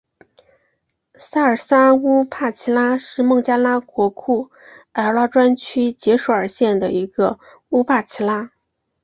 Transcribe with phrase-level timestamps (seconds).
[1.13, 4.49] 沙尔沙乌帕齐拉是孟加拉国库
[4.93, 7.39] 尔纳专区杰索尔县的一个
[7.69, 8.51] 乌帕齐拉。